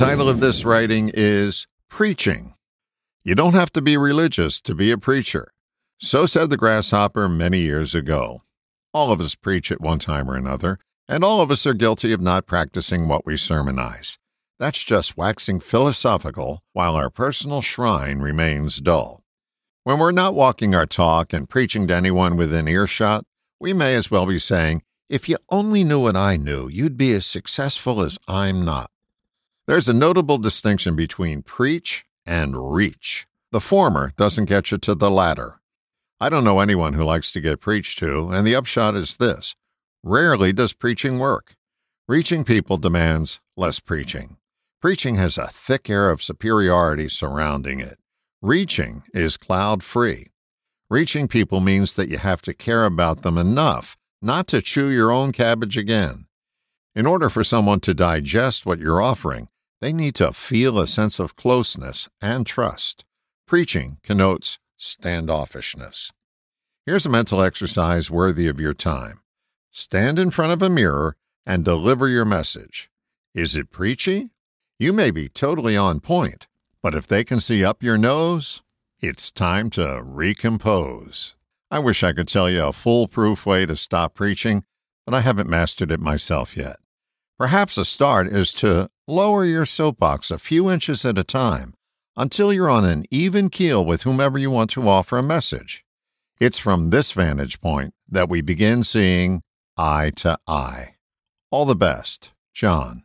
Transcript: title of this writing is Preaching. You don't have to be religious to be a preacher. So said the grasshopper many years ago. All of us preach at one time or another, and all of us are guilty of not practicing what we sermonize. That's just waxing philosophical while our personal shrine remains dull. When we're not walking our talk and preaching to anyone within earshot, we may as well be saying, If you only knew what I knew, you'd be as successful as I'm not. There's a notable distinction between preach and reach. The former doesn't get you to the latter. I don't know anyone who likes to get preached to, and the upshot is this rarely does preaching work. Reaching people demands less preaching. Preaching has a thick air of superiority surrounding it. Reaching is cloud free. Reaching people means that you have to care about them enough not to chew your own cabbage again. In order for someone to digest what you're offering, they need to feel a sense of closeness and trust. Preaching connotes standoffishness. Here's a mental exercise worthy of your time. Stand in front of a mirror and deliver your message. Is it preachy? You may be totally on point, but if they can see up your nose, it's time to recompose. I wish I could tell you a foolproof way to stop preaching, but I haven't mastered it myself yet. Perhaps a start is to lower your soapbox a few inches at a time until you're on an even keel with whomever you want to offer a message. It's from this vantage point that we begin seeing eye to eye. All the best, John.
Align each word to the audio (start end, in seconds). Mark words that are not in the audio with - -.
title 0.00 0.30
of 0.30 0.40
this 0.40 0.64
writing 0.64 1.10
is 1.12 1.66
Preaching. 1.90 2.54
You 3.22 3.34
don't 3.34 3.52
have 3.52 3.70
to 3.72 3.82
be 3.82 3.98
religious 3.98 4.58
to 4.62 4.74
be 4.74 4.90
a 4.90 4.96
preacher. 4.96 5.52
So 5.98 6.24
said 6.24 6.48
the 6.48 6.56
grasshopper 6.56 7.28
many 7.28 7.58
years 7.58 7.94
ago. 7.94 8.40
All 8.94 9.12
of 9.12 9.20
us 9.20 9.34
preach 9.34 9.70
at 9.70 9.82
one 9.82 9.98
time 9.98 10.30
or 10.30 10.36
another, 10.36 10.78
and 11.06 11.22
all 11.22 11.42
of 11.42 11.50
us 11.50 11.66
are 11.66 11.74
guilty 11.74 12.12
of 12.12 12.20
not 12.22 12.46
practicing 12.46 13.08
what 13.08 13.26
we 13.26 13.36
sermonize. 13.36 14.16
That's 14.58 14.82
just 14.82 15.18
waxing 15.18 15.60
philosophical 15.60 16.60
while 16.72 16.96
our 16.96 17.10
personal 17.10 17.60
shrine 17.60 18.20
remains 18.20 18.80
dull. 18.80 19.20
When 19.84 19.98
we're 19.98 20.12
not 20.12 20.32
walking 20.32 20.74
our 20.74 20.86
talk 20.86 21.34
and 21.34 21.46
preaching 21.46 21.86
to 21.88 21.94
anyone 21.94 22.36
within 22.36 22.68
earshot, 22.68 23.24
we 23.60 23.74
may 23.74 23.94
as 23.96 24.10
well 24.10 24.24
be 24.24 24.38
saying, 24.38 24.80
If 25.10 25.28
you 25.28 25.36
only 25.50 25.84
knew 25.84 26.00
what 26.00 26.16
I 26.16 26.38
knew, 26.38 26.68
you'd 26.68 26.96
be 26.96 27.12
as 27.12 27.26
successful 27.26 28.00
as 28.00 28.18
I'm 28.26 28.64
not. 28.64 28.90
There's 29.70 29.88
a 29.88 29.92
notable 29.92 30.38
distinction 30.38 30.96
between 30.96 31.42
preach 31.42 32.04
and 32.26 32.74
reach. 32.74 33.28
The 33.52 33.60
former 33.60 34.10
doesn't 34.16 34.46
get 34.46 34.72
you 34.72 34.78
to 34.78 34.96
the 34.96 35.08
latter. 35.08 35.60
I 36.20 36.28
don't 36.28 36.42
know 36.42 36.58
anyone 36.58 36.94
who 36.94 37.04
likes 37.04 37.30
to 37.32 37.40
get 37.40 37.60
preached 37.60 37.96
to, 38.00 38.30
and 38.30 38.44
the 38.44 38.56
upshot 38.56 38.96
is 38.96 39.18
this 39.18 39.54
rarely 40.02 40.52
does 40.52 40.72
preaching 40.72 41.20
work. 41.20 41.54
Reaching 42.08 42.42
people 42.42 42.78
demands 42.78 43.38
less 43.56 43.78
preaching. 43.78 44.38
Preaching 44.82 45.14
has 45.14 45.38
a 45.38 45.46
thick 45.46 45.88
air 45.88 46.10
of 46.10 46.20
superiority 46.20 47.08
surrounding 47.08 47.78
it. 47.78 47.98
Reaching 48.42 49.04
is 49.14 49.36
cloud 49.36 49.84
free. 49.84 50.32
Reaching 50.90 51.28
people 51.28 51.60
means 51.60 51.94
that 51.94 52.08
you 52.08 52.18
have 52.18 52.42
to 52.42 52.54
care 52.54 52.86
about 52.86 53.22
them 53.22 53.38
enough 53.38 53.96
not 54.20 54.48
to 54.48 54.62
chew 54.62 54.88
your 54.88 55.12
own 55.12 55.30
cabbage 55.30 55.78
again. 55.78 56.26
In 56.96 57.06
order 57.06 57.30
for 57.30 57.44
someone 57.44 57.78
to 57.82 57.94
digest 57.94 58.66
what 58.66 58.80
you're 58.80 59.00
offering, 59.00 59.46
they 59.80 59.92
need 59.92 60.14
to 60.16 60.32
feel 60.32 60.78
a 60.78 60.86
sense 60.86 61.18
of 61.18 61.36
closeness 61.36 62.08
and 62.20 62.46
trust. 62.46 63.04
Preaching 63.46 63.98
connotes 64.02 64.58
standoffishness. 64.78 66.12
Here's 66.86 67.06
a 67.06 67.10
mental 67.10 67.42
exercise 67.42 68.10
worthy 68.10 68.46
of 68.48 68.60
your 68.60 68.74
time. 68.74 69.20
Stand 69.70 70.18
in 70.18 70.30
front 70.30 70.52
of 70.52 70.62
a 70.62 70.70
mirror 70.70 71.16
and 71.46 71.64
deliver 71.64 72.08
your 72.08 72.24
message. 72.24 72.90
Is 73.34 73.54
it 73.54 73.70
preachy? 73.70 74.30
You 74.78 74.92
may 74.92 75.10
be 75.10 75.28
totally 75.28 75.76
on 75.76 76.00
point, 76.00 76.46
but 76.82 76.94
if 76.94 77.06
they 77.06 77.22
can 77.24 77.40
see 77.40 77.64
up 77.64 77.82
your 77.82 77.98
nose, 77.98 78.62
it's 79.02 79.30
time 79.30 79.70
to 79.70 80.00
recompose. 80.02 81.36
I 81.70 81.78
wish 81.78 82.02
I 82.02 82.12
could 82.12 82.28
tell 82.28 82.50
you 82.50 82.64
a 82.64 82.72
foolproof 82.72 83.46
way 83.46 83.66
to 83.66 83.76
stop 83.76 84.14
preaching, 84.14 84.64
but 85.06 85.14
I 85.14 85.20
haven't 85.20 85.48
mastered 85.48 85.92
it 85.92 86.00
myself 86.00 86.56
yet. 86.56 86.76
Perhaps 87.38 87.78
a 87.78 87.84
start 87.84 88.26
is 88.26 88.52
to 88.54 88.90
lower 89.10 89.44
your 89.44 89.66
soapbox 89.66 90.30
a 90.30 90.38
few 90.38 90.70
inches 90.70 91.04
at 91.04 91.18
a 91.18 91.24
time 91.24 91.74
until 92.16 92.52
you're 92.52 92.70
on 92.70 92.84
an 92.84 93.04
even 93.10 93.50
keel 93.50 93.84
with 93.84 94.02
whomever 94.02 94.38
you 94.38 94.50
want 94.50 94.70
to 94.70 94.88
offer 94.88 95.18
a 95.18 95.22
message. 95.22 95.84
It's 96.38 96.58
from 96.58 96.90
this 96.90 97.12
vantage 97.12 97.60
point 97.60 97.92
that 98.08 98.28
we 98.28 98.40
begin 98.40 98.84
seeing 98.84 99.42
eye 99.76 100.12
to 100.16 100.38
eye. 100.46 100.96
All 101.50 101.64
the 101.64 101.74
best, 101.74 102.32
John. 102.54 103.02